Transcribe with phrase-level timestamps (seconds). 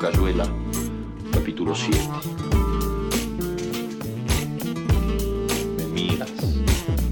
[0.00, 0.46] Cayuela,
[1.32, 1.98] capítulo 7.
[5.76, 6.30] Me miras,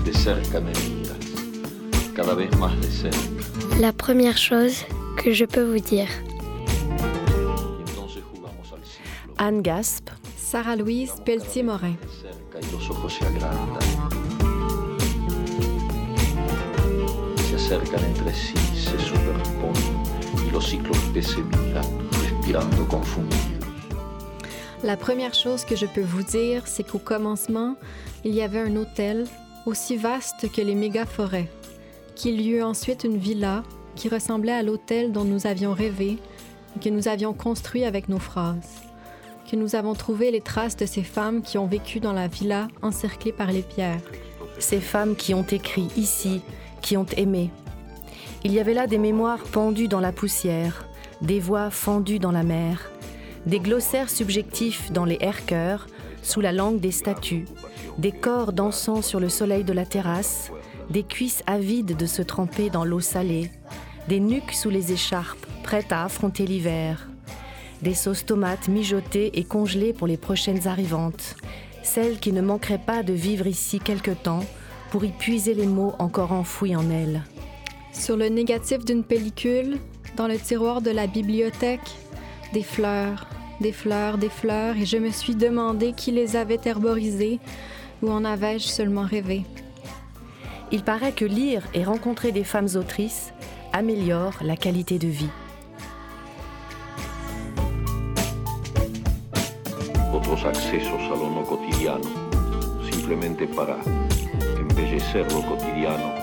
[0.04, 1.18] de cerca me miras,
[2.14, 3.18] cada vez más de cerca.
[3.80, 4.84] La première chose
[5.16, 6.08] que je peux vous dire.
[9.38, 11.96] Anne Gasp, Sarah-Louise Pelletier-Morin.
[12.00, 13.82] de cerca y los ojos se agrandan.
[17.48, 22.05] Se acercan entre sí, se superponen y los ciclos que se miran,
[22.46, 22.86] respirando.
[24.82, 27.76] La première chose que je peux vous dire, c'est qu'au commencement,
[28.24, 29.26] il y avait un hôtel
[29.64, 31.50] aussi vaste que les méga-forêts,
[32.14, 33.62] qu'il y eut ensuite une villa
[33.96, 36.18] qui ressemblait à l'hôtel dont nous avions rêvé
[36.76, 38.82] et que nous avions construit avec nos phrases,
[39.50, 42.68] que nous avons trouvé les traces de ces femmes qui ont vécu dans la villa
[42.82, 44.02] encerclées par les pierres.
[44.58, 46.40] ces femmes qui ont écrit ici,
[46.80, 47.50] qui ont aimé.
[48.42, 50.86] Il y avait là des mémoires pendues dans la poussière,
[51.22, 52.90] des voix fendues dans la mer,
[53.46, 55.86] des glossaires subjectifs dans les air-cœurs,
[56.22, 57.46] sous la langue des statues,
[57.98, 60.50] des corps dansant sur le soleil de la terrasse,
[60.90, 63.50] des cuisses avides de se tremper dans l'eau salée,
[64.08, 67.08] des nuques sous les écharpes, prêtes à affronter l'hiver,
[67.82, 71.36] des sauces tomates mijotées et congelées pour les prochaines arrivantes,
[71.82, 74.44] celles qui ne manqueraient pas de vivre ici quelque temps
[74.90, 77.22] pour y puiser les mots encore enfouis en elles.
[77.92, 79.78] Sur le négatif d'une pellicule,
[80.16, 81.90] dans le tiroir de la bibliothèque,
[82.52, 83.26] des fleurs,
[83.60, 87.38] des fleurs, des fleurs, et je me suis demandé qui les avait herborisées
[88.02, 89.44] ou en avais-je seulement rêvé.
[90.72, 93.32] Il paraît que lire et rencontrer des femmes autrices
[93.72, 95.30] améliore la qualité de vie.
[100.12, 102.08] Otros accesos a lo no cotidiano,
[102.90, 103.76] simplemente para
[104.58, 106.14] embellecer lo cotidiano,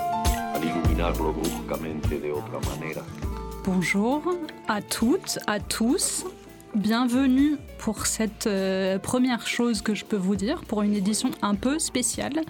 [0.56, 3.04] al iluminarlo bruscamente de otra manera.
[3.66, 4.22] Bonjour
[4.68, 6.26] à toutes, à tous.
[6.76, 11.56] Bienvenue pour cette euh, première chose que je peux vous dire, pour une édition un
[11.56, 12.42] peu spéciale,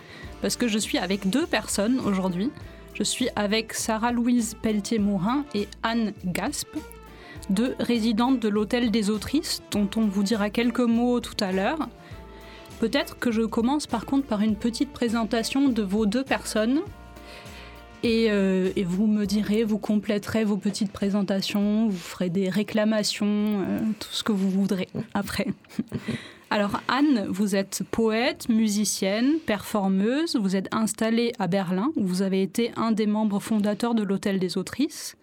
[0.42, 2.52] parce que je suis avec deux personnes aujourd'hui.
[2.96, 6.70] Je suis avec Sarah-Louise Pelletier-Morin et Anne Gasp,
[7.52, 11.90] deux résidentes de l'Hôtel des Autrices, dont on vous dira quelques mots tout à l'heure.
[12.80, 16.82] Peut-être que je commence par contre par une petite présentation de vos deux personnes.
[18.04, 23.26] Et, euh, et vous me direz, vous compléterez vos petites présentations, vous ferez des réclamations,
[23.28, 25.48] euh, tout ce que vous voudrez après.
[26.50, 32.42] Alors Anne, vous êtes poète, musicienne, performeuse, vous êtes installée à Berlin, où vous avez
[32.44, 35.16] été un des membres fondateurs de l'Hôtel des Autrices.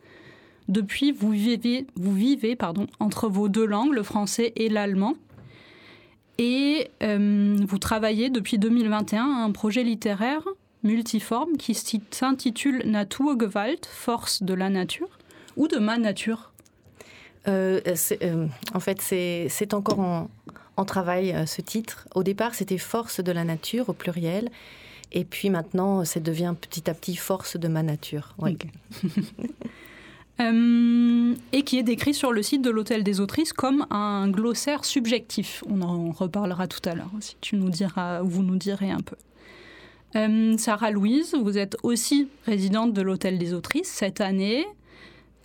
[0.68, 5.14] Depuis, vous vivez, vous vivez pardon, entre vos deux langues, le français et l'allemand.
[6.38, 10.42] Et euh, vous travaillez depuis 2021 à un projet littéraire
[10.82, 15.18] multiforme qui s'intitule Naturgewalt, force de la nature,
[15.56, 16.52] ou de ma nature.
[17.48, 17.80] Euh,
[18.22, 20.28] euh, en fait, c'est encore en,
[20.80, 22.08] en travail euh, ce titre.
[22.14, 24.50] Au départ, c'était Force de la nature au pluriel.
[25.12, 28.34] Et puis maintenant, ça devient petit à petit Force de ma nature.
[30.40, 34.86] Euh, et qui est décrit sur le site de l'Hôtel des Autrices comme un glossaire
[34.86, 35.62] subjectif.
[35.68, 39.16] On en reparlera tout à l'heure, si tu nous diras, vous nous direz un peu.
[40.16, 44.66] Euh, Sarah Louise, vous êtes aussi résidente de l'Hôtel des Autrices cette année.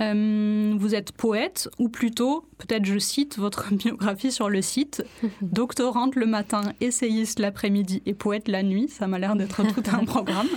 [0.01, 5.05] Euh, vous êtes poète, ou plutôt, peut-être je cite votre biographie sur le site,
[5.41, 8.89] doctorante le matin, essayiste l'après-midi et poète la nuit.
[8.89, 10.47] Ça m'a l'air d'être tout un programme.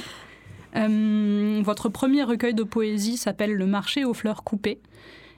[0.77, 4.81] Euh, votre premier recueil de poésie s'appelle Le marché aux fleurs coupées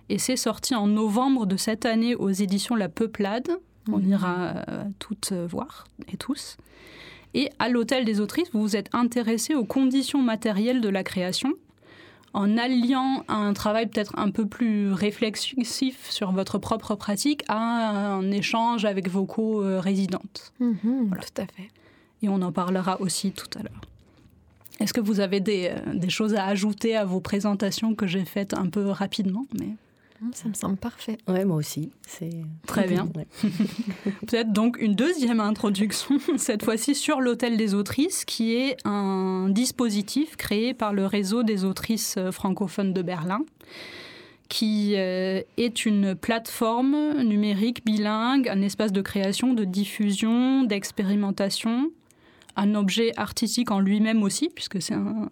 [0.09, 3.49] et c'est sorti en novembre de cette année aux éditions La Peuplade.
[3.91, 6.57] On ira euh, toutes voir et tous.
[7.35, 11.55] Et à l'Hôtel des Autrices, vous vous êtes intéressé aux conditions matérielles de la création
[12.33, 17.57] en alliant un travail peut-être un peu plus réflexif sur votre propre pratique à
[18.15, 20.53] un échange avec vos co-résidentes.
[20.61, 21.69] Mhm, Tout à fait.
[22.23, 23.81] Et on en parlera aussi tout à l'heure.
[24.79, 28.25] Est-ce que vous avez des, euh, des choses à ajouter à vos présentations que j'ai
[28.25, 29.69] faites un peu rapidement mais...
[30.33, 31.17] Ça me semble parfait.
[31.29, 31.91] Ouais, moi aussi.
[32.07, 33.09] C'est Très bien.
[33.17, 33.27] Ouais.
[34.27, 40.37] Peut-être donc une deuxième introduction, cette fois-ci sur l'Hôtel des Autrices, qui est un dispositif
[40.37, 43.41] créé par le réseau des autrices euh, francophones de Berlin,
[44.49, 51.91] qui euh, est une plateforme numérique bilingue, un espace de création, de diffusion, d'expérimentation,
[52.57, 55.31] un objet artistique en lui-même aussi, puisque c'est un,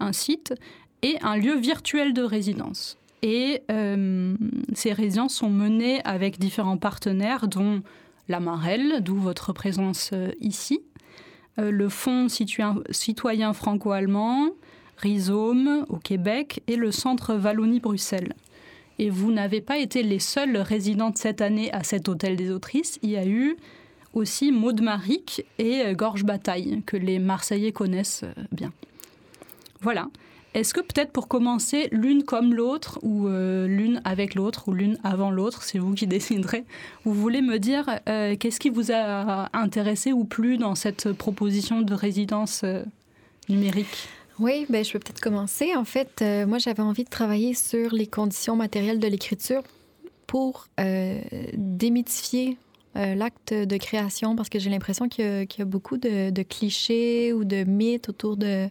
[0.00, 0.54] un site,
[1.02, 2.96] et un lieu virtuel de résidence.
[3.22, 4.36] Et euh,
[4.74, 7.82] ces résidences sont menées avec différents partenaires, dont
[8.28, 10.82] la Marelle, d'où votre présence euh, ici,
[11.58, 14.50] euh, le Fonds Citoyen, franco-allemand,
[14.98, 18.34] Rhizome au Québec et le Centre Wallonie-Bruxelles.
[18.98, 22.98] Et vous n'avez pas été les seules résidentes cette année à cet hôtel des autrices.
[23.02, 23.56] Il y a eu
[24.14, 28.72] aussi Maud Maric et Gorge Bataille, que les Marseillais connaissent bien.
[29.82, 30.08] Voilà.
[30.56, 34.98] Est-ce que peut-être pour commencer, l'une comme l'autre, ou euh, l'une avec l'autre, ou l'une
[35.04, 36.64] avant l'autre, c'est vous qui déciderez,
[37.04, 41.94] vous voulez me dire qu'est-ce qui vous a intéressé ou plu dans cette proposition de
[41.94, 42.64] résidence
[43.48, 44.08] numérique?
[44.38, 45.74] Oui, ben, je peux peut-être commencer.
[45.76, 49.62] En fait, moi, j'avais envie de travailler sur les conditions matérielles de l'écriture
[50.26, 50.68] pour
[51.54, 52.56] démythifier
[52.96, 57.44] euh, l'acte de création parce que j'ai l'impression qu'il y, a beaucoup de, clichés ou
[57.44, 58.68] de mythes autour de,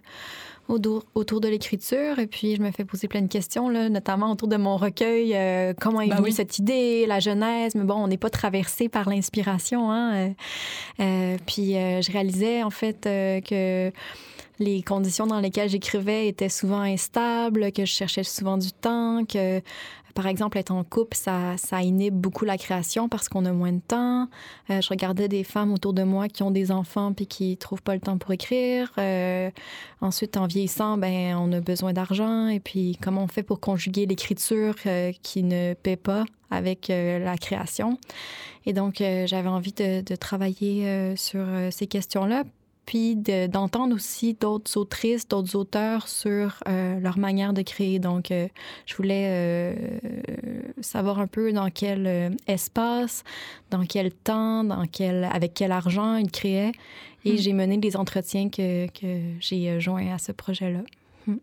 [0.67, 2.19] autour, de l'écriture.
[2.19, 5.33] Et puis, je me fais poser plein de questions, là, notamment autour de mon recueil.
[5.35, 7.75] Euh, comment est ben venue cette idée, la genèse?
[7.75, 9.91] Mais bon, on n'est pas traversé par l'inspiration.
[9.91, 10.33] Hein?
[10.99, 13.91] Euh, puis, je réalisais, en fait, que
[14.59, 19.61] les conditions dans lesquelles j'écrivais étaient souvent instables, que je cherchais souvent du temps, que
[20.15, 23.73] par exemple, être en couple, ça, ça inhibe beaucoup la création parce qu'on a moins
[23.73, 24.29] de temps.
[24.69, 27.81] Euh, je regardais des femmes autour de moi qui ont des enfants puis qui trouvent
[27.81, 28.93] pas le temps pour écrire.
[28.97, 29.51] Euh,
[29.99, 32.47] ensuite, en vieillissant, ben, on a besoin d'argent.
[32.47, 37.37] Et puis, comment on fait pour conjuguer l'écriture euh, qui ne paie pas avec la
[37.37, 37.99] création?
[38.65, 42.43] Et donc, j'avais envie de, de travailler sur ces questions-là
[42.85, 47.99] puis d'entendre aussi d'autres autrices, d'autres auteurs sur euh, leur manière de créer.
[47.99, 48.47] Donc, euh,
[48.85, 49.75] je voulais euh,
[50.81, 53.23] savoir un peu dans quel espace,
[53.71, 56.73] dans quel temps, dans quel, avec quel argent ils créaient.
[57.23, 57.37] Et hmm.
[57.37, 60.81] j'ai mené des entretiens que, que j'ai joints à ce projet-là.
[61.25, 61.37] Hmm.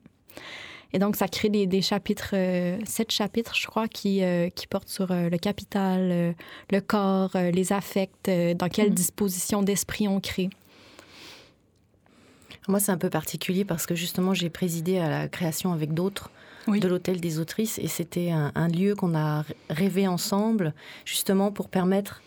[0.93, 2.37] Et donc, ça crée des, des chapitres,
[2.85, 4.23] sept chapitres, je crois, qui,
[4.55, 6.35] qui portent sur le capital,
[6.71, 8.95] le corps, les affects, dans quelle hmm.
[8.95, 10.51] disposition d'esprit on crée.
[12.69, 16.31] Moi, c'est un peu particulier parce que justement, j'ai présidé à la création avec d'autres
[16.69, 20.75] de l'hôtel des autrices et c'était un, lieu qu'on a rêvé ensemble,
[21.05, 22.23] justement pour permettre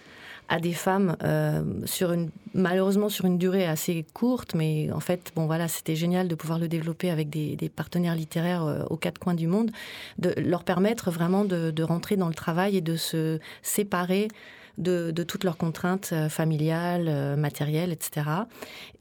[0.48, 5.32] à des femmes euh, sur une malheureusement sur une durée assez courte mais en fait
[5.36, 9.18] bon voilà c'était génial de pouvoir le développer avec des, partenaires littéraires euh, aux quatre
[9.18, 9.72] coins du monde
[10.20, 14.28] de leur permettre vraiment de, de, rentrer dans le travail et de se séparer
[14.78, 18.28] de, toutes leurs contraintes euh, familiales, euh, matérielles, etc.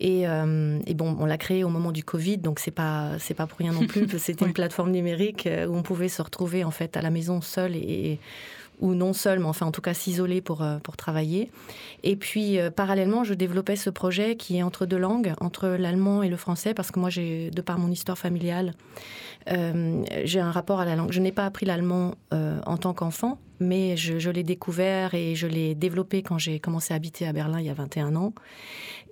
[0.02, 3.46] Euh, et, bon, on l'a créé au moment du Covid, donc c'est pas c'est pas
[3.46, 4.06] pour rien non plus.
[4.18, 7.76] C'était une plateforme numérique où on pouvait se retrouver en fait à la maison seul
[7.76, 8.18] et,
[8.80, 11.50] ou non seul, mais enfin en tout cas s'isoler pour, pour travailler.
[12.02, 16.28] Et puis parallèlement, je développais ce projet qui est entre deux langues, entre l'allemand et
[16.28, 18.74] le français, parce que moi, j'ai, de par mon histoire familiale,
[19.46, 21.12] j'ai un rapport à la langue.
[21.12, 25.74] Je n'ai pas appris l'allemand en tant qu'enfant, mais je, l'ai découvert et je l'ai
[25.74, 28.32] développé quand j'ai commencé à habiter à Berlin il y a 21 ans.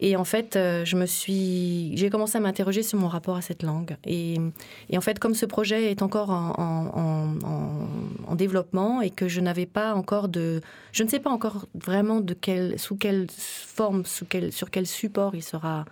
[0.01, 3.43] Et en fait, euh, je me suis, j'ai commencé à m'interroger sur mon rapport à
[3.43, 3.97] cette langue.
[4.05, 4.39] Et,
[4.95, 7.35] en fait, comme ce projet est encore en,
[8.35, 12.35] développement et que je n'avais pas encore de, je ne sais pas encore vraiment de
[12.35, 15.85] quelle, sous quelle forme, sous quel, sur quel support il sera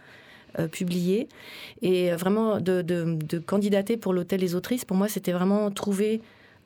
[0.59, 1.29] euh, publié.
[1.83, 6.23] Et vraiment de, de candidater pour l'hôtel des autrices, pour moi, c'était vraiment trouver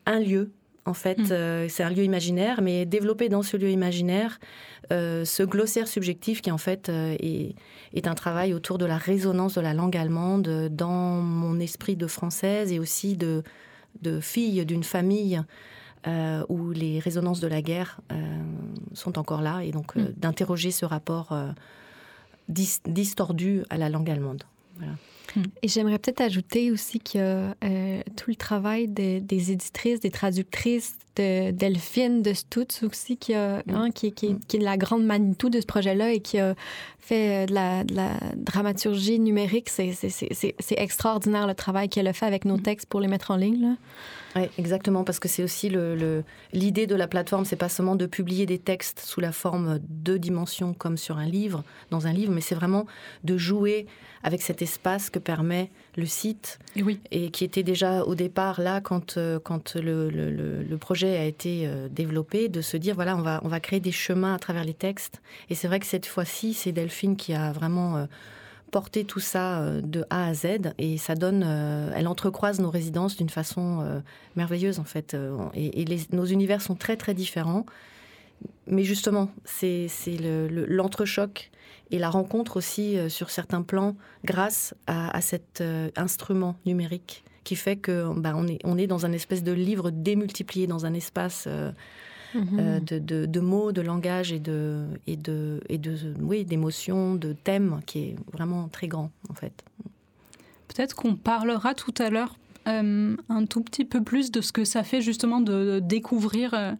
[0.07, 0.51] un lieu
[0.87, 1.19] en fait.
[1.19, 1.33] Mm.
[1.33, 4.39] Euh, c'est un lieu imaginaire, mais développer dans ce lieu imaginaire
[4.93, 9.55] euh, ce glossaire subjectif qui, en fait, euh, est, un travail autour de la résonance
[9.55, 13.43] de la langue allemande dans mon esprit de française et aussi de,
[14.03, 15.41] de fille d'une famille
[16.51, 17.99] où les résonances de la guerre
[18.93, 20.13] sont encore là, et donc mm.
[20.19, 21.35] d'interroger ce rapport
[22.49, 24.45] distordu à la langue allemande.
[24.77, 24.93] Voilà.
[25.63, 30.11] Et j'aimerais peut-être ajouter aussi qu'il y a euh, tout le travail des éditrices, des
[30.11, 35.05] traductrices, de Delphine, de Stutz aussi, qui, a, hein, qui, qui, qui, est la grande
[35.05, 36.55] Manitou de ce projet-là et qui a
[36.99, 39.69] fait euh, de la, de la dramaturgie numérique.
[39.71, 39.95] C'est
[40.71, 43.61] extraordinaire le travail qu'elle a fait avec nos textes pour les mettre en ligne.
[43.61, 43.77] Là.
[44.37, 48.07] Oui, exactement, parce que c'est aussi l'idée le, de la plateforme, c'est pas seulement de
[48.07, 52.33] publier des textes sous la forme de dimensions comme sur un livre, dans un livre,
[52.33, 52.87] mais c'est vraiment
[53.23, 53.87] de jouer
[54.25, 56.99] avec cet espace que permet le site et, oui.
[57.11, 61.67] et qui était déjà au départ là quand, euh, quand le, le, projet a été
[61.67, 64.65] euh, développé, de se dire voilà, on va, on va créer des chemins à travers
[64.65, 65.23] les textes.
[65.51, 68.07] Et c'est vrai que cette fois-ci, c'est Delphine qui a vraiment
[68.75, 71.43] euh, porté tout ça de A à Z et ça donne,
[71.95, 74.03] elle entrecroise nos résidences d'une façon
[74.37, 75.17] merveilleuse en fait.
[75.55, 77.67] Et, nos univers sont très très différents.
[78.67, 79.89] Mais justement, c'est
[80.69, 81.51] l'entrechoc
[81.91, 87.57] et la rencontre aussi euh, sur certains plans grâce à, cet euh, instrument numérique qui
[87.57, 91.45] fait que bah, est, on est dans un espèce de livre démultiplié dans un espace
[91.47, 91.73] euh,
[92.35, 92.81] mhm.
[92.85, 97.81] de, de, mots, de langage et de et de et de oui d'émotions, de thèmes
[97.87, 99.65] qui est vraiment très grand en fait.
[100.69, 102.37] Peut-être qu'on parlera tout à l'heure
[102.67, 106.73] euh, un tout petit peu plus de ce que ça fait justement de découvrir, euh,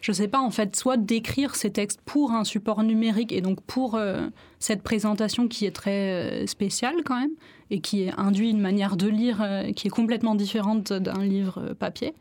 [0.00, 3.60] je sais pas, en fait, soit d'écrire ces textes pour un support numérique et donc
[3.62, 4.28] pour euh,
[4.60, 7.32] cette présentation qui est très spéciale quand même
[7.70, 9.46] et qui induit une manière de lire
[9.76, 12.14] qui est complètement différente d'un livre papier,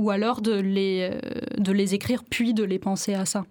[0.00, 1.10] ou alors de les,
[1.58, 3.44] de les écrire puis de les penser à ça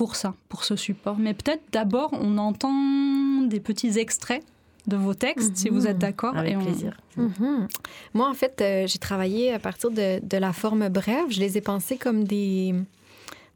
[0.00, 1.18] pour ça, pour ce support.
[1.18, 4.42] Mais peut-être d'abord, on entend des petits extraits
[4.86, 6.00] de vos textes, si vous êtes mhm.
[6.00, 6.36] d'accord.
[6.36, 6.96] Avec plaisir.
[7.18, 7.68] Mhm.
[8.14, 11.26] Moi, en fait, euh, j'ai travaillé à partir de, de, la forme brève.
[11.28, 12.74] Je les ai pensés comme des,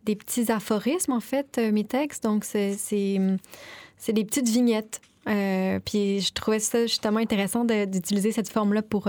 [0.04, 2.24] des petits aphorismes, en fait, euh, mes textes.
[2.24, 5.00] Donc, c'est des petites vignettes.
[5.26, 9.08] Euh, puis je trouvais ça justement intéressant d'utiliser cette forme-là pour,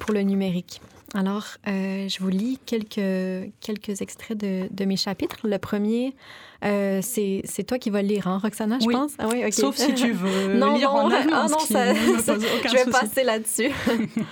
[0.00, 0.80] pour le numérique.
[1.14, 5.38] Alors, je vous lis quelques, quelques extraits de, de mes chapitres.
[5.44, 6.14] Le premier,
[6.64, 9.12] euh, c'est toi qui vas lire, hein, Roxana, je pense?
[9.18, 11.30] Ah, oui, Sauf si tu veux non, lire en allemand.
[11.32, 13.70] Ah non, ça, je vais passer là-dessus.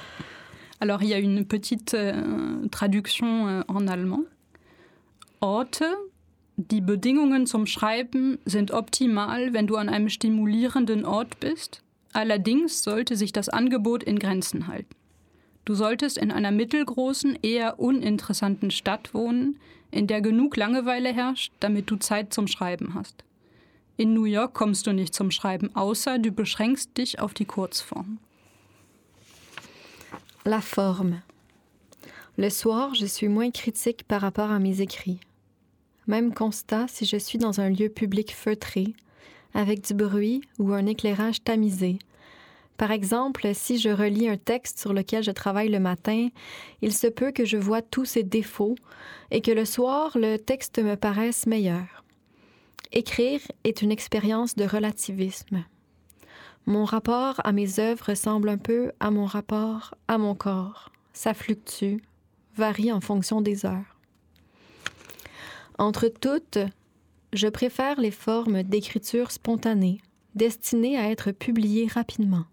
[0.80, 4.25] Alors, il y a une petite euh, traduction euh, en allemand.
[5.40, 5.85] Orte,
[6.56, 11.82] die Bedingungen zum Schreiben sind optimal, wenn du an einem stimulierenden Ort bist.
[12.12, 14.94] Allerdings sollte sich das Angebot in Grenzen halten.
[15.68, 19.60] Du solltest in einer mittelgroßen, eher uninteressanten Stadt wohnen,
[19.90, 23.22] in der genug Langeweile herrscht, damit du Zeit zum Schreiben hast.
[23.98, 28.16] In New York kommst du nicht zum Schreiben, außer du beschränkst dich auf die Kurzform.
[30.46, 31.20] La forme.
[32.38, 35.20] Le soir, je suis moins critique par rapport à mes écrits.
[36.06, 38.94] Même constat si je suis dans un lieu public feutré,
[39.52, 41.98] avec du bruit ou un éclairage tamisé,
[42.78, 46.28] par exemple, si je relis un texte sur lequel je travaille le matin,
[46.80, 48.76] il se peut que je vois tous ses défauts
[49.32, 52.04] et que le soir, le texte me paraisse meilleur.
[52.92, 55.64] Écrire est une expérience de relativisme.
[56.66, 60.92] Mon rapport à mes œuvres ressemble un peu à mon rapport à mon corps.
[61.12, 61.97] Ça fluctue,
[62.54, 63.99] varie en fonction des heures.
[65.78, 66.58] Entre toutes,
[67.32, 70.00] je préfère les formes d'écriture spontanée,
[70.37, 72.44] destinées à être publiées rapidement.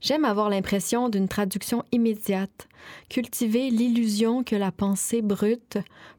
[0.00, 2.68] J'aime avoir l'impression d'une traduction immédiate,
[3.10, 5.78] cultiver l'illusion que la pensée brute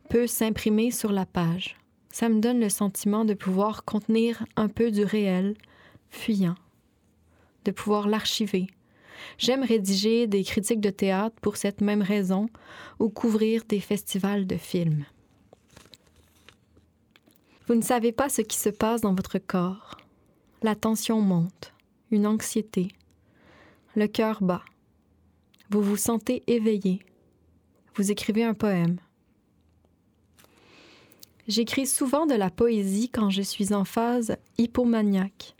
[0.09, 1.77] peut s'imprimer sur la page.
[2.11, 5.55] Ça me donne le sentiment de pouvoir contenir un peu du réel,
[6.11, 6.55] fuyant,
[7.65, 8.67] de pouvoir l'archiver.
[9.38, 12.50] J'aime rédiger des critiques de théâtre pour cette même raison
[13.00, 15.05] ou couvrir des festivals de films.
[17.67, 19.97] Vous ne savez pas ce qui se passe dans votre corps.
[20.61, 21.73] La tension monte,
[22.11, 22.89] une anxiété,
[23.95, 24.63] le cœur bat.
[25.69, 27.01] Vous vous sentez éveillé.
[27.95, 28.98] Vous écrivez un poème.
[31.48, 35.55] J'écris souvent de la poésie quand je suis en phase hypomaniaque.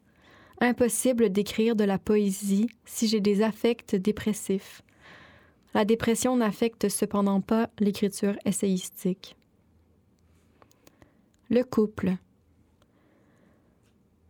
[0.62, 4.82] Impossible d'écrire de la poésie si j'ai des affects dépressifs.
[5.74, 9.36] La dépression n'affecte cependant pas l'écriture essayistique.
[11.50, 12.16] Le couple.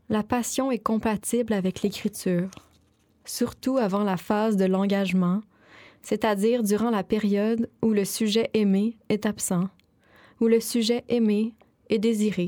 [0.10, 2.50] La passion est compatible avec l'écriture
[3.32, 5.40] surtout avant la phase de l'engagement,
[6.02, 9.70] c'est-à-dire durant la période où le sujet aimé est absent,
[10.42, 11.54] où le sujet aimé
[11.90, 12.48] est désiré,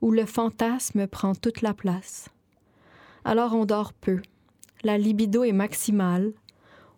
[0.00, 2.30] où le fantasme prend toute la place.
[3.26, 4.22] Alors on dort peu,
[4.82, 6.32] la libido est maximale,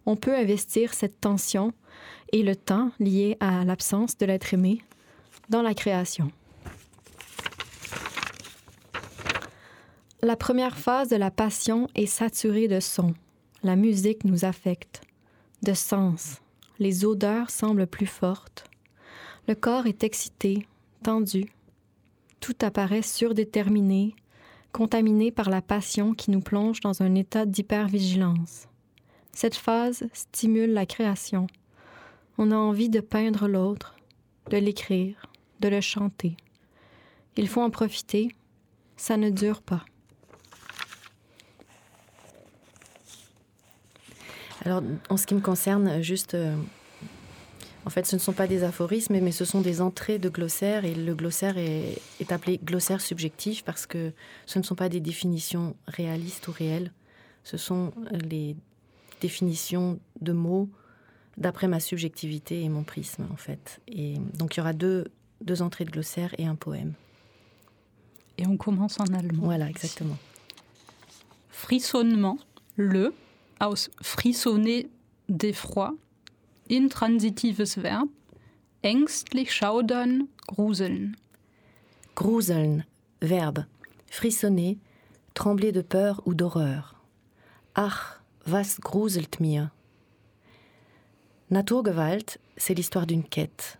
[0.06, 1.72] on peut investir cette tension
[2.30, 4.82] et le temps lié à l'absence de l'être aimé
[5.48, 6.30] dans la création.
[10.22, 13.14] La première phase de la passion est saturée de sons.
[13.62, 15.02] La musique nous affecte.
[15.62, 16.40] De sens.
[16.78, 18.64] Les odeurs semblent plus fortes.
[19.48, 20.66] Le corps est excité,
[21.02, 21.46] tendu.
[22.40, 24.14] Tout apparaît surdéterminé,
[24.72, 28.68] contaminé par la passion qui nous plonge dans un état d'hypervigilance.
[29.32, 31.46] Cette phase stimule la création.
[32.38, 33.96] On a envie de peindre l'autre,
[34.50, 35.26] de l'écrire,
[35.60, 36.36] de le chanter.
[37.36, 38.28] Il faut en profiter,
[38.96, 39.84] ça ne dure pas.
[44.64, 46.34] Alors, en ce qui me concerne, juste.
[46.34, 46.56] Euh,
[47.86, 50.86] en fait, ce ne sont pas des aphorismes, mais ce sont des entrées de glossaire.
[50.86, 54.12] Et le glossaire est, appelé glossaire subjectif parce que
[54.46, 56.92] ce ne sont pas des définitions réalistes ou réelles.
[57.42, 58.56] Ce sont les
[59.20, 60.70] définitions de mots
[61.36, 63.82] d'après ma subjectivité et mon prisme, en fait.
[63.86, 65.08] Et donc, il y aura deux,
[65.42, 66.94] deux entrées de glossaire et un poème.
[68.38, 69.44] Et on commence en allemand.
[69.44, 70.16] Voilà, exactement.
[71.50, 72.38] Frissonnement,
[72.76, 73.12] le,
[73.58, 74.88] aus frissonner
[75.28, 75.92] d'effroi,
[76.68, 78.08] intransitives Verb,
[78.82, 81.16] ängstlich schaudern, gruseln.
[82.14, 82.84] Gruseln,
[83.20, 83.66] Verbe,
[84.10, 84.78] frissonner,
[85.34, 86.94] trembler de peur ou d'horreur.
[87.74, 89.70] Ach, was gruselt mir?
[91.50, 93.78] Naturgewalt, c'est l'histoire d'une quête,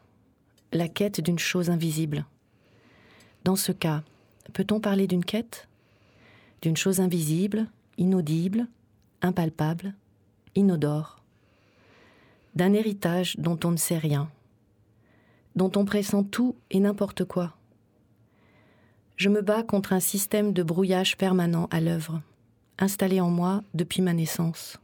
[0.73, 2.27] la quête d'une chose invisible.
[3.45, 4.03] Dans ce cas,
[4.53, 5.69] peut-on parler d'une quête?
[6.63, 8.67] D'une chose invisible, inaudible,
[9.25, 9.95] impalpable,
[10.55, 11.17] inodore
[12.55, 14.29] D'un héritage dont on ne sait rien,
[15.57, 17.57] dont on pressent tout et n'importe quoi
[19.17, 22.21] Je me bats contre un système de brouillage permanent à l'œuvre,
[22.79, 24.79] installé en moi depuis ma naissance.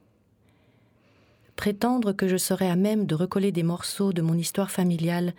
[1.57, 5.35] Prétendre que je serais à même de recoller des morceaux de mon histoire familiale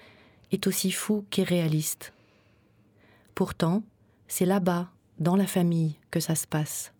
[0.51, 2.13] est aussi fou qu'irréaliste.
[3.34, 3.81] Pourtant,
[4.27, 6.93] c'est là-bas, dans la famille, que ça se passe.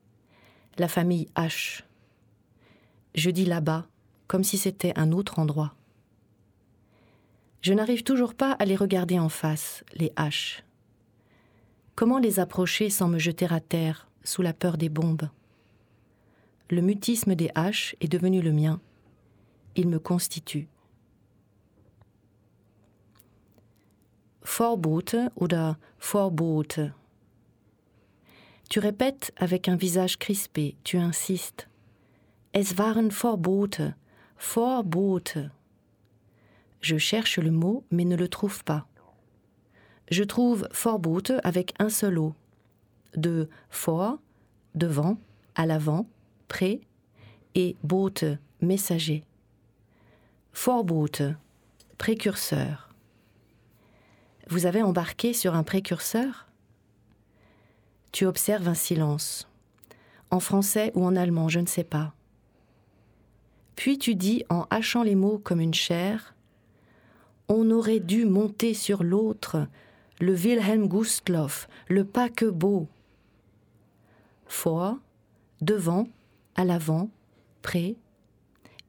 [0.80, 1.84] La famille H.
[3.16, 3.88] Je dis là-bas,
[4.28, 5.76] comme si c'était un autre endroit.
[7.62, 10.62] Je n'arrive toujours pas à les regarder en face, les H.
[11.96, 15.30] Comment les approcher sans me jeter à terre sous la peur des bombes?
[16.70, 18.80] Le mutisme des H est devenu le mien.
[19.76, 20.68] Il me constitue.
[24.44, 26.80] Vorbote oder Vorbote.
[28.70, 31.68] Tu répètes avec un visage crispé, tu insistes.
[32.54, 33.94] Es waren Vorbote,
[34.38, 35.38] Vorbote.
[36.82, 38.88] Je cherche le mot mais ne le trouve pas.
[40.10, 42.36] Je trouve Vorbote avec un seul O.
[43.16, 44.20] De vor,
[44.76, 45.18] devant,
[45.56, 46.08] à l'avant,
[46.50, 46.82] près,
[47.56, 48.26] et bote,
[48.60, 49.24] messager.
[50.54, 51.22] Vorbote,
[51.98, 52.90] précurseur.
[54.50, 56.48] Vous avez embarqué sur un précurseur?
[58.12, 59.48] Tu observes un silence.
[60.32, 62.14] En français ou en allemand, je ne sais pas.
[63.82, 66.36] Puis tu dis en hachant les mots comme une chair
[67.48, 69.68] On aurait dû monter sur l'autre,
[70.20, 72.88] le Wilhelm Gustloff, le paquebot.
[74.48, 74.98] Vor,
[75.62, 76.08] devant,
[76.54, 77.10] à l'avant,
[77.64, 77.96] près,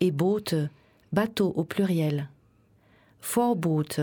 [0.00, 0.68] et boat,
[1.10, 2.28] bateau au pluriel.
[3.22, 3.98] Vorboot,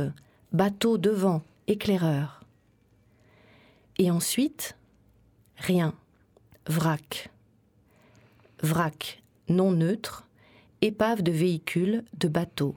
[0.54, 2.44] bateau devant, éclaireur.
[4.00, 4.76] Et ensuite,
[5.56, 5.94] rien,
[6.66, 7.30] vrac.
[8.64, 10.26] Vrac, non neutre,
[10.82, 12.76] épave de véhicule, de bateau,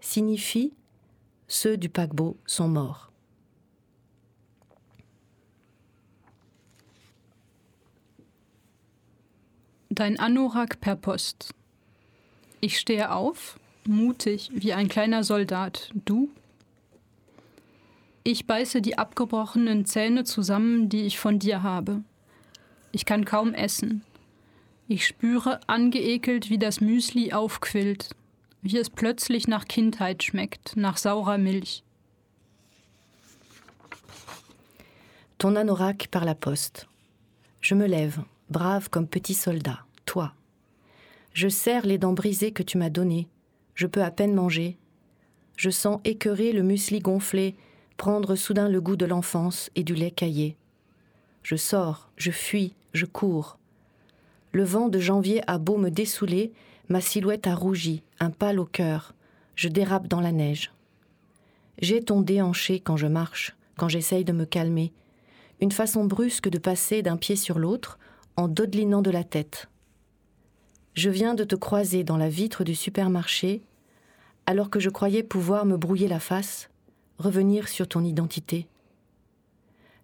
[0.00, 0.72] signifie
[1.48, 3.10] ceux du paquebot sont morts.
[9.90, 11.54] Dein Anorak per Post.
[12.60, 15.90] Ich stehe auf, mutig wie ein kleiner Soldat.
[15.94, 16.30] Du?
[18.24, 22.02] Ich beiße die abgebrochenen Zähne zusammen, die ich von dir habe.
[22.90, 24.02] Ich kann kaum essen.
[24.86, 28.10] Ich spüre angeekelt, wie das Müsli aufquillt,
[28.60, 31.82] wie es plötzlich nach Kindheit schmeckt, nach saurer Milch.
[35.38, 36.86] Ton anorak par la poste.
[37.62, 40.34] Je me lève, brave comme petit soldat, toi.
[41.32, 43.26] Je serre les dents brisées que tu m'as données.
[43.74, 44.76] Je peux à peine manger.
[45.56, 47.56] Je sens écœurer le muesli gonflé,
[47.96, 50.56] prendre soudain le goût de l'enfance et du lait caillé.
[51.42, 53.58] Je sors, je fuis, je cours.
[54.54, 56.52] Le vent de janvier a beau me dessouler,
[56.88, 59.12] ma silhouette a rougi, un pâle au cœur.
[59.56, 60.72] Je dérape dans la neige.
[61.80, 64.92] J'ai ton déhanché quand je marche, quand j'essaye de me calmer.
[65.60, 67.98] Une façon brusque de passer d'un pied sur l'autre
[68.36, 69.68] en dodelinant de la tête.
[70.94, 73.60] Je viens de te croiser dans la vitre du supermarché,
[74.46, 76.70] alors que je croyais pouvoir me brouiller la face,
[77.18, 78.68] revenir sur ton identité.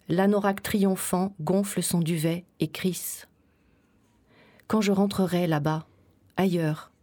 [0.09, 3.29] L'anorak triomphant gonfle son duvet et crisse.
[4.71, 5.85] Quand je rentrerai là-bas,
[6.37, 6.93] ailleurs,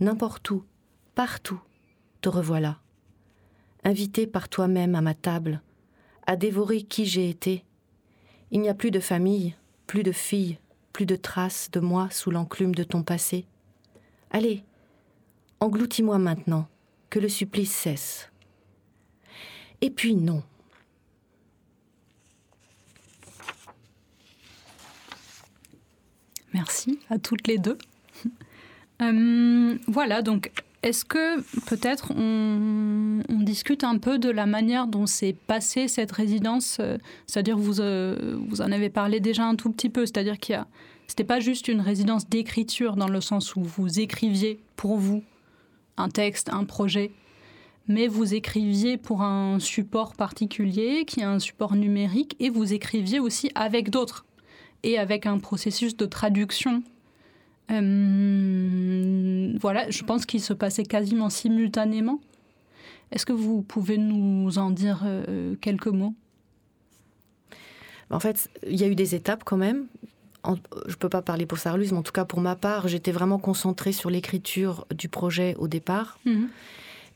[0.00, 0.64] n'importe où,
[1.14, 1.62] partout,
[2.20, 2.78] te revoilà,
[3.84, 5.62] invité par toi-même à ma table,
[6.26, 7.64] à dévorer qui j'ai été.
[8.50, 9.54] Il n'y a plus de famille,
[9.86, 10.58] plus de fille,
[10.92, 13.46] plus de traces de moi sous l'enclume de ton passé.
[14.30, 14.62] Allez,
[15.60, 16.68] engloutis-moi maintenant,
[17.08, 18.30] que le supplice cesse.
[19.80, 20.42] Et puis non.
[26.56, 27.78] Merci à toutes les deux.
[29.02, 30.50] Euh, voilà, donc
[30.82, 36.78] est-ce que peut-être on, discute un peu de la manière dont s'est passée cette résidence
[36.80, 40.54] euh, C'est-à-dire, vous, euh, vous en avez parlé déjà un tout petit peu, c'est-à-dire qu'il
[40.54, 40.66] y a.
[41.08, 45.22] C'était pas juste une résidence d'écriture dans le sens où vous écriviez pour vous
[45.98, 47.10] un texte, un projet,
[47.88, 53.20] mais vous écriviez pour un support particulier qui est un support numérique et vous écriviez
[53.20, 54.25] aussi avec d'autres
[54.86, 56.82] et avec un processus de traduction.
[57.72, 62.20] Euh, voilà, je pense qu'il se passait quasiment simultanément.
[63.10, 66.14] Est-ce que vous pouvez nous en dire euh, quelques mots?
[68.10, 69.86] En fait, il y a eu des étapes quand même
[70.86, 73.12] je peux pas parler pour Sarah Louise, mais en tout cas pour ma part, j'étais
[73.12, 76.18] vraiment concentrée sur l'écriture du projet au départ.
[76.24, 76.48] Mhm.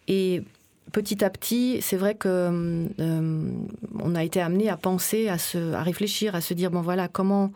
[0.09, 0.43] Et
[0.93, 3.53] petit à petit, c'est vrai que euh,
[3.99, 7.09] on a été amené à penser, à, se, à réfléchir, à se dire bon voilà
[7.09, 7.53] comment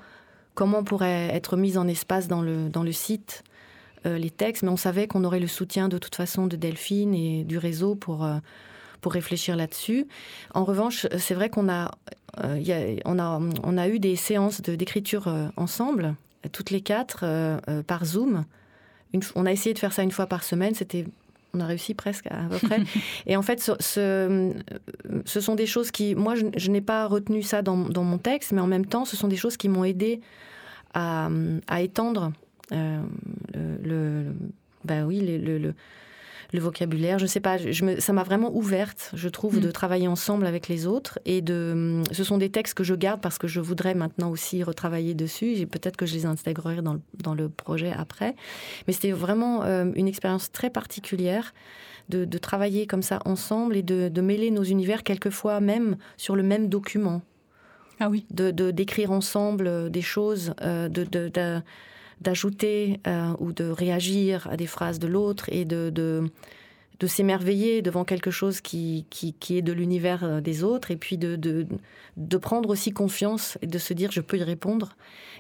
[0.55, 3.43] comment pourrait être mise en espace dans le dans le site
[4.07, 7.15] euh, les textes, mais on savait qu'on aurait le soutien de toute façon de Delphine
[7.15, 8.37] et du réseau pour euh,
[9.01, 10.07] pour réfléchir là-dessus.
[10.55, 11.91] En revanche, c'est vrai qu'on a,
[12.43, 16.15] euh, on a, on a eu des séances de- d'écriture euh, ensemble,
[16.53, 18.45] toutes les quatre, euh, euh, par Zoom.
[19.35, 20.75] On a essayé de faire ça une fois par semaine.
[20.75, 21.05] C'était,
[21.55, 22.81] on a réussi presque à, à peu près.
[23.27, 24.53] Et en fait, ce, ce,
[25.25, 28.19] ce sont des choses qui, moi, je, je n'ai pas retenu ça dans, dans mon
[28.19, 30.21] texte, mais en même temps, ce sont des choses qui m'ont aidé
[30.95, 31.29] à,
[31.69, 32.33] à étendre
[32.73, 33.01] euh,
[33.55, 34.33] le, le-
[34.85, 35.75] ben oui, le, le-
[36.55, 37.19] le- vocabulaire.
[37.19, 39.61] Je sais pas, je me, ça m'a vraiment ouverte, je trouve, Mm.
[39.61, 41.19] de travailler ensemble avec les autres.
[41.27, 44.63] Et de, ce sont des textes que je garde parce que je voudrais maintenant aussi
[44.63, 45.53] retravailler dessus.
[45.55, 48.35] Et peut-être que je les intégrerai dans le, dans le projet après.
[48.87, 51.53] Mais c'était vraiment euh, une expérience très particulière
[52.09, 56.37] de, de travailler comme ça ensemble et de, de mêler nos univers, quelquefois même sur
[56.37, 57.23] le même document
[58.01, 58.27] Ah oui.
[58.31, 61.61] de de- d'écrire ensemble euh, des choses, euh, de, de- de-
[62.25, 66.31] d'ajouter euh, ou de réagir à des phrases de l'autre et de, de,
[67.07, 71.19] s'émerveiller devant quelque chose qui, qui, qui est de l'univers euh, des autres et puis
[71.19, 71.67] de, de,
[72.17, 74.97] de prendre aussi confiance et de se dire je peux y répondre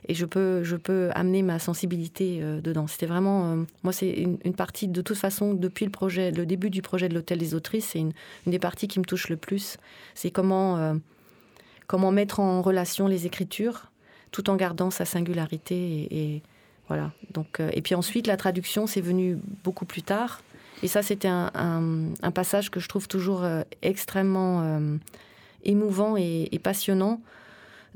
[0.06, 2.86] et je peux, je peux amener ma sensibilité euh, dedans.
[2.86, 6.82] C'était vraiment, moi c'est une, partie de toute façon depuis le projet, le début du
[6.82, 8.12] projet de l'Hôtel des Autrices, c'est une,
[8.46, 9.78] des parties qui me touche le plus.
[10.14, 10.98] C'est comment...
[11.86, 13.90] comment mettre en relation les écritures
[14.32, 16.42] tout en gardant sa singularité et
[16.88, 17.12] voilà.
[17.32, 20.42] Donc euh, et puis ensuite la traduction c'est venu beaucoup plus tard.
[20.82, 21.50] Et ça c'était un,
[22.34, 24.96] passage que je trouve toujours euh, extrêmement euh,
[25.62, 27.20] émouvant et passionnant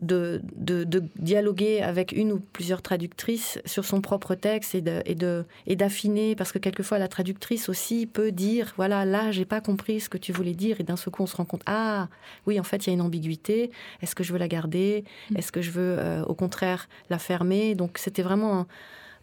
[0.00, 5.02] de, de, de dialoguer avec une ou plusieurs traductrices sur son propre texte et de,
[5.06, 9.44] et de et d'affiner parce que quelquefois la traductrice aussi peut dire voilà là j'ai
[9.44, 11.62] pas compris ce que tu voulais dire et d'un seul coup on se rend compte
[11.66, 12.08] ah
[12.46, 13.70] oui en fait il y a une ambiguïté.
[14.02, 15.04] Est-ce que je veux la garder?
[15.34, 17.74] Est-ce que je veux euh, au contraire la fermer?
[17.74, 18.66] Donc c'était vraiment un,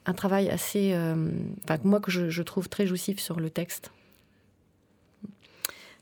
[0.05, 1.29] un travail assez euh,
[1.63, 3.91] enfin, moi que je, je trouve très jouissif sur le texte.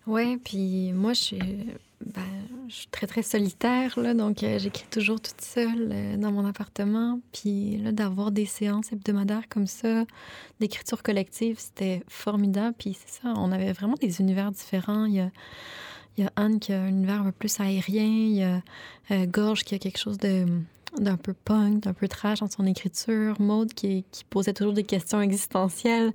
[0.05, 1.39] Ouais, puis moi, je suis,
[2.05, 2.21] ben,
[2.67, 6.45] je suis très, très solitaire, là, donc euh, j'écris toujours toute seule euh, dans mon
[6.45, 7.19] appartement.
[7.31, 10.05] Puis là, d'avoir des séances hebdomadaires comme ça,
[10.59, 12.75] d'écriture collective, c'était formidable.
[12.77, 15.05] Puis c'est ça, on avait vraiment des univers différents.
[15.05, 15.29] Il y a,
[16.17, 18.61] il y a Anne qui a un univers un peu plus aérien, il y a
[19.11, 20.45] euh, Gorge qui a quelque chose de
[20.99, 25.21] d'un peu punk, d'un peu trash dans son écriture, Maude qui, posait toujours des questions
[25.21, 26.11] existentielles.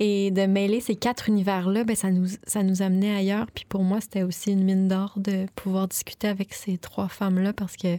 [0.00, 3.46] Et de mêler ces quatre univers-là, ben, ça, nous, ça nous amenait ailleurs.
[3.52, 7.52] Puis pour moi, c'était aussi une mine d'or de pouvoir discuter avec ces trois femmes-là
[7.52, 7.96] parce que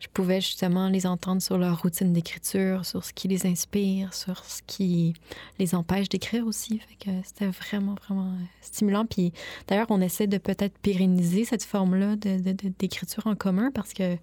[0.00, 4.44] je pouvais justement les entendre sur leur routine d'écriture, sur ce qui les inspire, sur
[4.44, 5.14] ce qui
[5.58, 6.78] les empêche d'écrire aussi.
[6.78, 9.06] Fait c'était vraiment, vraiment euh, stimulant.
[9.06, 9.32] Puis
[9.66, 14.16] d'ailleurs, on essaie de peut-être pérenniser cette forme-là d'écriture en commun parce que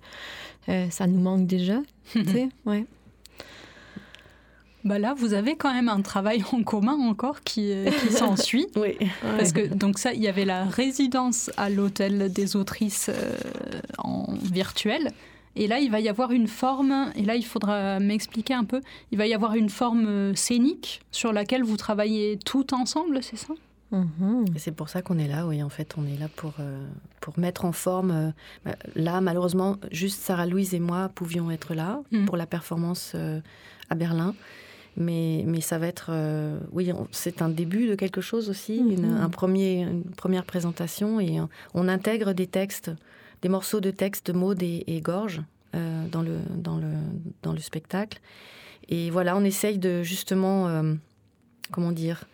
[0.69, 1.79] euh, ça nous manque déjà.
[2.65, 2.85] ouais.
[4.83, 8.67] Bah là, vous avez quand même un travail en commun encore qui, euh, qui s'ensuit.
[8.75, 13.35] oui Parce que donc ça, il y avait la résidence à l'hôtel des autrices euh,
[13.99, 15.11] en virtuel.
[15.55, 18.79] Et là, il va y avoir une forme, et là, il faudra m'expliquer un peu,
[19.11, 23.53] il va y avoir une forme scénique sur laquelle vous travaillez tout ensemble, c'est ça?
[23.91, 24.45] Mhm.
[24.57, 26.85] C'est pour ça qu'on est là, oui, en fait, on est là pour, euh,
[27.19, 28.11] pour mettre en forme.
[28.11, 28.31] euh,
[28.65, 32.25] bah, là, malheureusement, juste Sarah-Louise et moi pouvions être là Mhm.
[32.25, 33.41] pour la performance euh,
[33.89, 34.33] à Berlin.
[34.97, 36.11] Mais, mais ça va être,
[36.73, 39.21] oui, c'est un début de quelque chose aussi, une, Mhm.
[39.21, 41.19] un premier, une première présentation.
[41.21, 41.39] Et
[41.73, 42.91] on intègre des textes,
[43.41, 45.41] des morceaux de textes de Maud et, et Gorge
[45.75, 46.91] euh, dans, le, dans, le,
[47.41, 48.19] dans le spectacle.
[48.89, 50.67] Et voilà, on essaye de justement,
[51.71, 52.25] comment dire,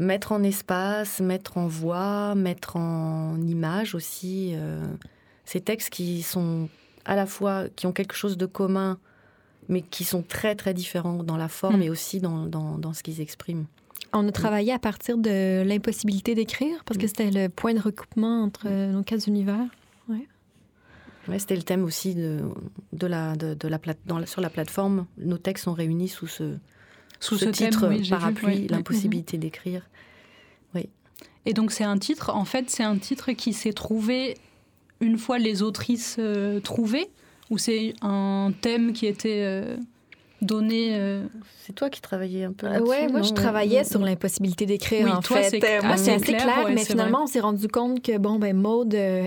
[0.00, 4.82] mettre en espace, mettre en voix, mettre en image aussi euh,
[5.44, 6.68] ces textes qui sont
[7.04, 8.98] à la fois qui ont quelque chose de commun,
[9.68, 11.82] mais qui sont très très différents dans la forme Mm.
[11.82, 13.66] et aussi dans, dans, dans ce qu'ils expriment.
[14.12, 17.08] On a travaillé à partir de l'impossibilité d'écrire parce que Mm.
[17.08, 19.66] c'était le point de recoupement entre euh, nos quatre univers.
[21.28, 22.40] Ouais, C'était le thème aussi de,
[22.94, 25.06] de la, de, de la plate, dans sur la plateforme.
[25.18, 26.56] Nos textes sont réunis sous ce,
[27.20, 28.66] Sous ce, ce thème, titre oui, parapluie, ouais, ouais.
[28.68, 29.82] l'impossibilité d'écrire.
[31.46, 34.36] Et donc c'est un titre, en fait, c'est un titre qui s'est trouvé
[35.00, 37.08] une fois les autrices euh, trouvées,
[37.48, 39.76] ou c'est un thème qui était euh,
[40.42, 41.24] donné euh,
[41.64, 45.10] C'est toi qui travaillais un peu là-dessus, ouais, moi, je travaillais sur l'impossibilité d'écrire, Oui,
[45.10, 45.60] en toi, fait.
[45.60, 48.38] c'est moi, c'est assez clair, clair, ouais, mais finalement, on s'est rendu compte que, bon,
[48.38, 49.26] ben, Maude, euh,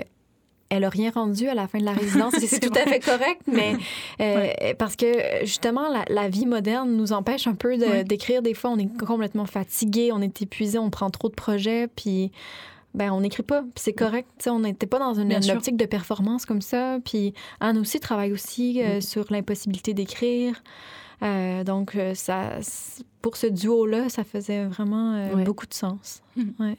[0.74, 2.34] elle a rien rendu à la fin de la résidence.
[2.40, 3.76] c'est tout à fait correct, mais
[4.20, 5.06] euh, parce que
[5.44, 8.42] justement, la, vie moderne nous empêche un peu d'écrire.
[8.42, 12.32] Des fois, on est complètement fatigué, on est épuisé, on prend trop de projets, puis
[12.94, 13.64] ben on n'écrit pas.
[13.76, 14.28] C'est correct.
[14.48, 17.00] on n'était pas dans une, optique de performance comme ça.
[17.04, 19.02] Puis Anne aussi travaille aussi euh, mm.
[19.02, 20.64] sur l'impossibilité d'écrire.
[21.22, 22.60] Euh, donc, ça,
[23.22, 26.22] pour ce duo-là, ça faisait vraiment beaucoup de sens.
[26.36, 26.44] Mm.
[26.60, 26.78] Ouais.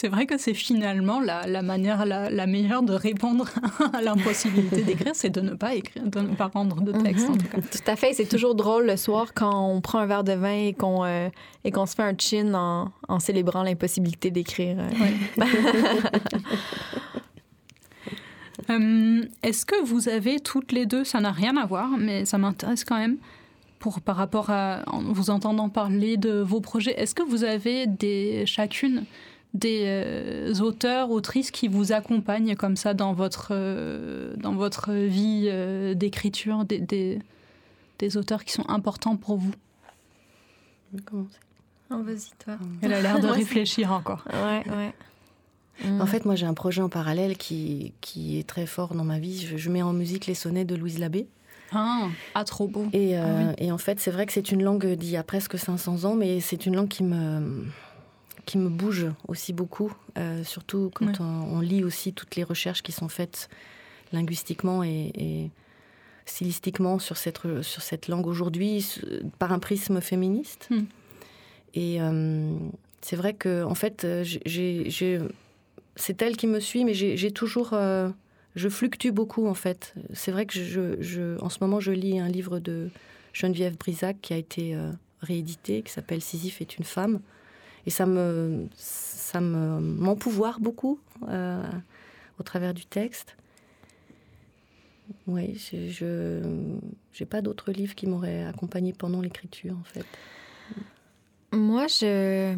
[0.00, 3.46] C'est vrai que c'est finalement la, manière la, meilleure de répondre
[3.92, 7.28] à l'impossibilité d'écrire, c'est de ne pas écrire, de ne pas rendre de texte.
[7.28, 7.60] en tout, cas.
[7.60, 8.14] tout, à fait.
[8.14, 11.28] C'est toujours drôle le soir quand on prend un verre de vin et qu'on euh,
[11.64, 14.78] et qu'on se fait un chin en, en célébrant l'impossibilité d'écrire.
[18.70, 22.38] Euh, est-ce que vous avez toutes les deux, ça n'a rien à voir, mais ça
[22.38, 23.18] m'intéresse quand même,
[23.78, 27.86] pour, par rapport à en vous entendant parler de vos projets, est-ce que vous avez
[27.86, 29.04] des, chacune
[29.54, 35.46] des euh, auteurs, autrices qui vous accompagnent comme ça dans votre, euh, dans votre vie
[35.46, 36.78] euh, d'écriture, des,
[37.98, 39.52] des, auteurs qui sont importants pour vous
[41.12, 41.26] oh,
[41.90, 42.54] Vas-y, toi.
[42.82, 44.24] Elle a l'air de réfléchir encore.
[44.32, 44.94] Ouais, ouais.
[45.98, 49.18] En fait, moi, j'ai un projet en parallèle qui, qui est très fort dans ma
[49.18, 49.46] vie.
[49.56, 51.26] Je, mets en musique les sonnets de Louise Labbé.
[51.72, 52.86] Ah, ah trop beau.
[52.92, 55.58] Et, ah et en fait, c'est vrai que c'est une langue d'il y a presque
[55.58, 57.64] 500 ans, mais c'est une langue qui me
[58.50, 62.90] qui me bouge aussi beaucoup, euh, surtout quand on, lit aussi toutes les recherches qui
[62.90, 63.48] sont faites
[64.12, 65.52] linguistiquement et,
[66.26, 69.00] stylistiquement sur cette, sur cette langue aujourd'hui
[69.38, 70.66] par un prisme féministe.
[70.68, 70.82] Hmm.
[71.74, 72.56] Et euh,
[73.00, 74.04] c'est vrai que, en fait,
[75.94, 77.70] c'est elle qui me suit, mais j'ai toujours.
[77.72, 78.10] Euh,
[78.56, 79.94] je fluctue beaucoup, en fait.
[80.12, 82.90] C'est vrai que, je, je, en ce moment, je lis un livre de
[83.32, 84.76] Geneviève Brisac qui a été
[85.20, 87.20] réédité, qui s'appelle Sisyphe est une femme
[87.86, 91.62] et ça me ça me m'empouvoir beaucoup euh,
[92.38, 93.36] au travers du texte.
[95.26, 96.40] Oui, je
[97.18, 100.06] n'ai pas d'autres livres qui m'auraient accompagné pendant l'écriture en fait.
[101.52, 102.54] Moi, je,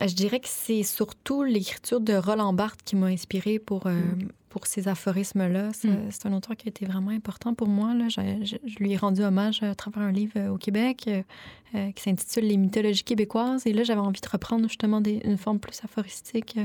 [0.00, 4.28] je dirais que c'est surtout l'écriture de Roland Barthes qui m'a inspirée pour, euh, mm.
[4.56, 5.68] Pour ces aphorismes-là.
[5.68, 6.10] Mm.
[6.10, 7.92] C'est un auteur qui a été vraiment important pour moi.
[7.92, 8.08] Là.
[8.08, 12.44] Je, lui ai rendu hommage à travers un livre euh, au Québec euh, qui s'intitule
[12.44, 13.66] Les mythologies québécoises.
[13.66, 16.58] Et là, j'avais envie de reprendre justement des, une forme plus aphoristique.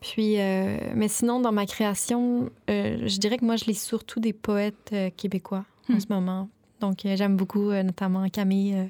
[0.00, 4.94] Puis, mais sinon, dans ma création, je dirais que moi, je lis surtout des poètes
[5.18, 6.00] québécois en mm.
[6.00, 6.48] ce moment.
[6.80, 8.86] Donc, euh, j'aime beaucoup euh, notamment Camille euh,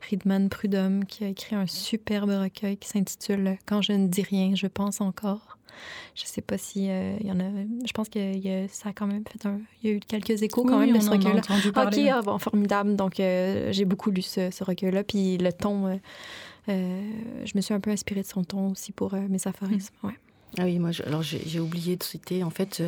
[0.00, 4.54] Friedman Prudhomme qui a écrit un superbe recueil qui s'intitule Quand je ne dis rien,
[4.54, 5.51] je pense encore.
[6.14, 7.44] Je sais pas si il y en a.
[7.84, 8.18] Je pense que
[8.68, 9.60] ça a quand même fait un.
[9.82, 11.42] Il y a eu quelques échos quand même de ce recueil-là.
[11.86, 12.96] Ok, ah, bon, formidable.
[12.96, 15.04] Donc j'ai beaucoup lu ce, recueil-là.
[15.04, 15.98] Puis le ton,
[16.68, 19.94] je me suis un peu inspirée de son ton aussi pour mes aphorismes.
[20.02, 20.06] Mm.
[20.06, 20.14] Ouais.
[20.58, 22.44] Ah oui, moi, alors j'ai oublié de citer.
[22.44, 22.82] En fait,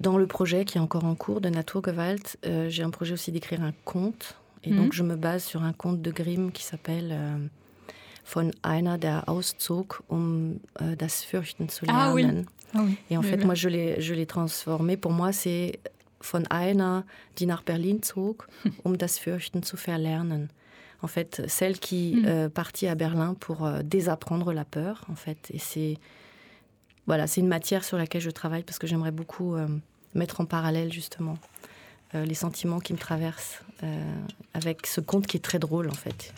[0.00, 3.30] dans le projet qui est encore en cours de Naturgewalt, euh, j'ai un projet aussi
[3.32, 4.36] d'écrire un conte.
[4.64, 4.92] Et donc, mhm.
[4.92, 7.36] je me base sur un conte de Grimm qui s'appelle euh,
[8.26, 12.00] Von einer der auszog, um äh, das Fürchten zu lernen.
[12.00, 12.44] Ah oui.
[12.72, 12.96] Ah oui.
[13.10, 14.96] Et en fait, moi, je l'ai transformé.
[14.96, 15.78] Pour moi, c'est
[16.24, 17.04] Von einer,
[17.36, 18.48] die nach Berlin zog,
[18.82, 20.48] um das Fürchten zu verlernen.
[21.02, 22.24] En fait, celle qui mm.
[22.24, 25.50] euh, partit à Berlin pour euh, désapprendre la peur, en fait.
[25.52, 25.98] Et c'est
[27.06, 29.68] voilà, c'est une matière sur laquelle je travaille parce que j'aimerais beaucoup euh,
[30.14, 31.36] mettre en parallèle justement
[32.14, 33.60] euh, les sentiments qui me traversent
[34.54, 36.32] avec ce conte qui est très drôle en fait,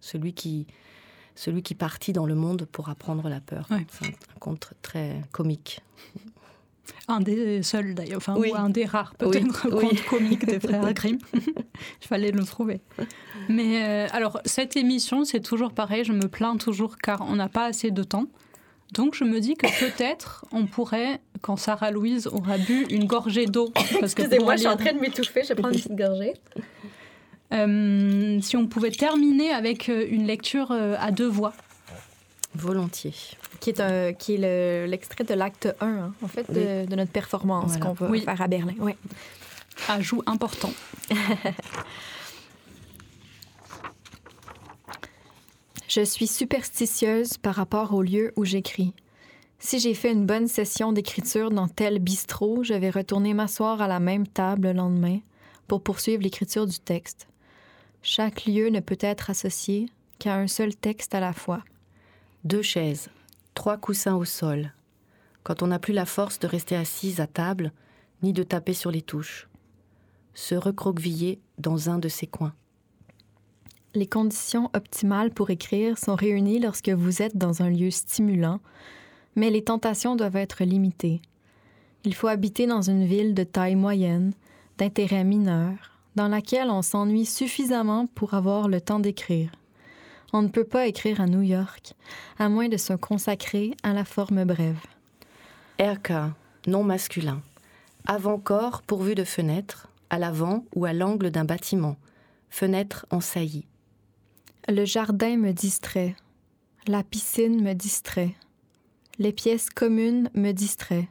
[0.00, 0.66] celui qui
[1.34, 3.68] celui qui partit dans le monde pour apprendre la peur.
[3.68, 5.80] C'est un, conte très comique.
[7.08, 11.18] Un des seuls d'ailleurs, enfin ou un des rares peut-être contes comiques des frères Grimm.
[11.34, 12.80] Il fallait le trouver.
[13.48, 16.04] Mais alors cette émission, c'est toujours pareil.
[16.04, 18.26] Je me plains toujours car on n'a pas assez de temps.
[18.92, 23.46] Donc je me dis que peut-être on pourrait, quand Sarah Louise aura bu une gorgée
[23.46, 26.34] d'eau, excusez-moi, je suis en train de m'étouffer, je vais prendre une petite gorgée.
[27.52, 31.52] Euh, si on pouvait terminer avec euh, une lecture euh, à deux voix.
[32.54, 33.14] Volontiers.
[33.60, 37.92] Qui est, qui est l'extrait de l'acte 1, hein, en fait, de, notre performance qu'on
[37.92, 38.74] va faire à Berlin.
[38.78, 38.92] Oui.
[39.88, 40.72] Ajout important.
[45.88, 48.94] Je suis superstitieuse par rapport au lieu où j'écris.
[49.58, 53.86] Si j'ai fait une bonne session d'écriture dans tel bistrot, je vais retourner m'asseoir à
[53.86, 55.20] la même table le lendemain
[55.68, 57.28] pour poursuivre l'écriture du texte.
[58.02, 59.88] Chaque lieu ne peut être associé
[60.18, 61.62] qu'à un seul texte à la fois.
[62.42, 63.10] Deux chaises,
[63.54, 64.72] trois coussins au sol.
[65.44, 67.72] Quand on n'a plus la force de rester assise à table,
[68.22, 69.48] ni de taper sur les touches.
[70.34, 72.54] Se recroqueviller dans un de ces coins.
[73.94, 78.60] Les conditions optimales pour écrire sont réunies lorsque vous êtes dans un lieu stimulant,
[79.34, 81.22] Mais les tentations doivent être limitées.
[82.04, 84.34] Il faut habiter dans une ville de taille moyenne,
[84.76, 89.50] d'intérêt mineur, dans laquelle on s'ennuie suffisamment pour avoir le temps d'écrire.
[90.32, 91.94] On ne peut pas écrire à New York,
[92.38, 94.80] à moins de se consacrer à la forme brève.
[95.78, 96.12] RK,
[96.66, 97.42] non masculin.
[98.06, 101.96] Avant-corps pourvu de fenêtres, à l'avant ou à l'angle d'un bâtiment.
[102.50, 103.66] Fenêtre en saillie.
[104.68, 106.14] Le jardin me distrait.
[106.86, 108.34] La piscine me distrait.
[109.18, 111.08] Les pièces communes me distraient.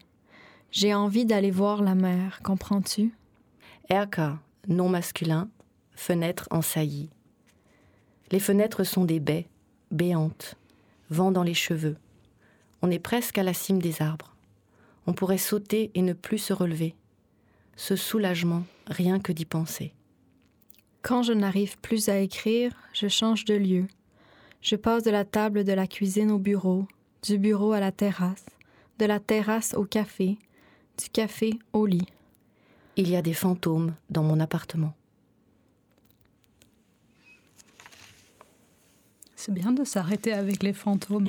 [0.71, 3.13] J'ai envie d'aller voir la mer, comprends-tu?
[3.89, 4.19] RK,
[4.67, 5.49] non masculin,
[5.95, 7.09] fenêtre en saillie.
[8.31, 9.47] Les fenêtres sont des baies,
[9.91, 10.55] béantes,
[11.09, 11.97] vent dans les cheveux.
[12.81, 14.35] On est presque à la cime des arbres.
[15.07, 16.95] On pourrait sauter et ne plus se relever.
[17.75, 19.93] Ce soulagement, rien que d'y penser.
[21.01, 23.87] Quand je n'arrive plus à écrire, je change de lieu.
[24.61, 26.85] Je passe de la table de la cuisine au bureau,
[27.23, 28.45] du bureau à la terrasse,
[28.99, 30.37] de la terrasse au café,
[30.97, 32.07] du café au lit.
[32.97, 34.93] Il y a des fantômes dans mon appartement.
[39.35, 41.27] C'est bien de s'arrêter avec les fantômes.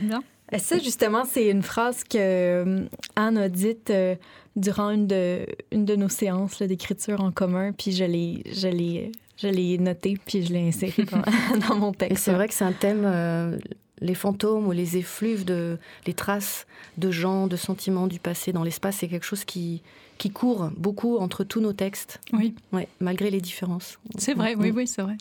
[0.00, 0.22] bien.
[0.52, 2.86] Et ça, justement, c'est une phrase que euh,
[3.16, 4.14] Anne a dite euh,
[4.56, 9.12] durant une de, une de nos séances d'écriture en commun, puis je l'ai, je l'ai,
[9.36, 11.22] je l'ai noté, puis je l'ai inséré dans,
[11.68, 12.12] dans mon texte.
[12.12, 13.58] Et c'est vrai que c'est un thème, euh,
[14.00, 16.66] les fantômes ou les effluves, de, les traces
[16.98, 19.82] de gens, de sentiments du passé dans l'espace, c'est quelque chose qui,
[20.18, 22.20] qui court beaucoup entre tous nos textes.
[22.32, 22.54] Oui.
[22.72, 23.98] Ouais, malgré les différences.
[24.18, 25.16] C'est vrai, oui, oui, c'est vrai.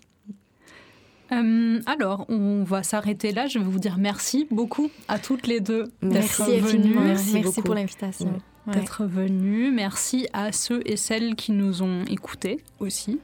[1.31, 3.47] Euh, alors, on va s'arrêter là.
[3.47, 6.95] Je vais vous dire merci beaucoup à toutes les deux Merci d'être venues.
[6.95, 8.39] Merci Merci, pour l'invitation.
[8.67, 8.75] Ouais.
[8.75, 9.71] d'être venues.
[9.71, 13.19] Merci à ceux et celles qui nous ont écoutés aussi.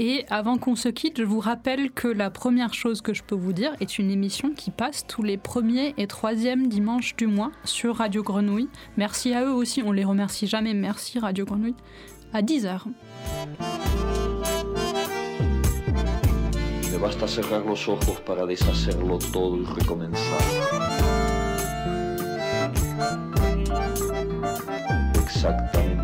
[0.00, 3.34] Et avant qu'on se quitte, je vous rappelle que la première chose que je peux
[3.34, 7.50] vous dire est une émission qui passe tous les premiers et troisièmes dimanches du mois
[7.64, 8.68] sur Radio Grenouille.
[8.96, 10.74] Merci à eux aussi, on les remercie jamais.
[10.74, 11.74] Merci Radio Grenouille.
[12.32, 12.82] À 10h.
[25.58, 25.87] Me